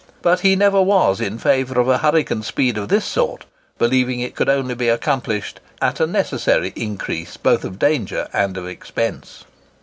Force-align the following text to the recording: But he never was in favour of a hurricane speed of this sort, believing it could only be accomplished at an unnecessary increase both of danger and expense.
But 0.23 0.39
he 0.39 0.55
never 0.55 0.81
was 0.81 1.21
in 1.21 1.37
favour 1.37 1.79
of 1.79 1.87
a 1.87 1.99
hurricane 1.99 2.41
speed 2.41 2.75
of 2.75 2.89
this 2.89 3.05
sort, 3.05 3.45
believing 3.77 4.19
it 4.19 4.33
could 4.33 4.49
only 4.49 4.73
be 4.73 4.89
accomplished 4.89 5.59
at 5.79 5.99
an 5.99 6.05
unnecessary 6.09 6.73
increase 6.75 7.37
both 7.37 7.63
of 7.63 7.77
danger 7.77 8.27
and 8.33 8.57
expense. 8.57 9.45